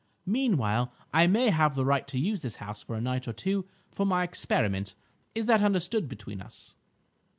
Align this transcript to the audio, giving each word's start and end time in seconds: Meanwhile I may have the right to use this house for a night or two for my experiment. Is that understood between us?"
Meanwhile 0.25 0.91
I 1.13 1.27
may 1.27 1.51
have 1.51 1.75
the 1.75 1.85
right 1.85 2.07
to 2.07 2.17
use 2.17 2.41
this 2.41 2.55
house 2.55 2.81
for 2.81 2.95
a 2.95 3.01
night 3.01 3.27
or 3.27 3.33
two 3.33 3.65
for 3.91 4.03
my 4.03 4.23
experiment. 4.23 4.95
Is 5.35 5.45
that 5.45 5.61
understood 5.61 6.09
between 6.09 6.41
us?" 6.41 6.73